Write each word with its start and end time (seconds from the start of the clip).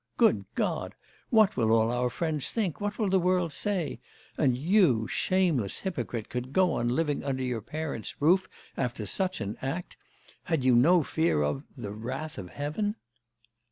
Good 0.17 0.45
God! 0.55 0.95
what 1.29 1.55
will 1.55 1.71
all 1.71 1.91
our 1.91 2.09
friends 2.09 2.49
think, 2.49 2.81
what 2.81 2.97
will 2.97 3.07
the 3.09 3.19
world 3.19 3.53
say! 3.53 3.99
And 4.35 4.57
you, 4.57 5.07
shameless 5.07 5.81
hypocrite, 5.81 6.27
could 6.27 6.53
go 6.53 6.71
on 6.73 6.87
living 6.87 7.23
under 7.23 7.43
your 7.43 7.61
parents' 7.61 8.19
roof 8.19 8.47
after 8.75 9.05
such 9.05 9.41
an 9.41 9.59
act! 9.61 9.97
Had 10.45 10.65
you 10.65 10.73
no 10.75 11.03
fear 11.03 11.43
of 11.43 11.65
the 11.77 11.91
wrath 11.91 12.39
of 12.39 12.49
heaven? 12.49 12.95